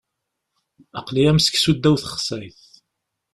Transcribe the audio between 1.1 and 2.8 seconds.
am seksu ddaw texsayt.